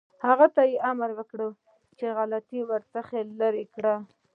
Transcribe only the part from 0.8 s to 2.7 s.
امر وکړ چې غلطۍ